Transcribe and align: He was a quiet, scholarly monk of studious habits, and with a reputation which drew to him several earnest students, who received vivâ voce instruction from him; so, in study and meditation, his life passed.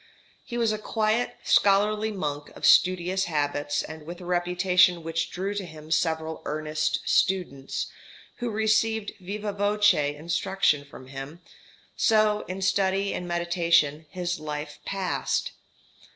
He 0.43 0.57
was 0.57 0.71
a 0.71 0.79
quiet, 0.79 1.35
scholarly 1.43 2.11
monk 2.11 2.49
of 2.55 2.65
studious 2.65 3.25
habits, 3.25 3.83
and 3.83 4.01
with 4.01 4.19
a 4.19 4.25
reputation 4.25 5.03
which 5.03 5.29
drew 5.29 5.53
to 5.53 5.63
him 5.63 5.91
several 5.91 6.41
earnest 6.45 7.01
students, 7.05 7.85
who 8.37 8.49
received 8.49 9.11
vivâ 9.21 9.55
voce 9.55 10.15
instruction 10.17 10.85
from 10.85 11.09
him; 11.09 11.39
so, 11.95 12.43
in 12.47 12.63
study 12.63 13.13
and 13.13 13.27
meditation, 13.27 14.07
his 14.09 14.39
life 14.39 14.79
passed. 14.85 15.51